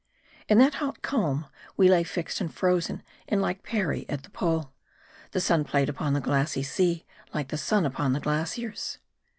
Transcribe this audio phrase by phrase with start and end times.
[0.49, 1.45] In that hot calm,
[1.77, 4.73] we lay fixed and frozen in like Parry at the Pole.
[5.29, 8.97] The sun played upon the glassy sea like the sun upon the glaciers.